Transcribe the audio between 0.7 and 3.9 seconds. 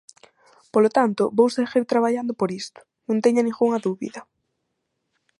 Polo tanto, vou seguir traballando por isto, non teña ningunha